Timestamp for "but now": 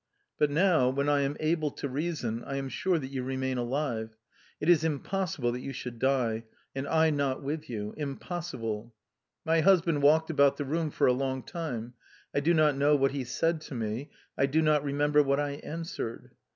0.39-0.89